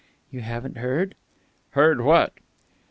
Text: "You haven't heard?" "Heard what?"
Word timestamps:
"You 0.31 0.41
haven't 0.41 0.77
heard?" 0.79 1.13
"Heard 1.73 2.01
what?" 2.01 2.33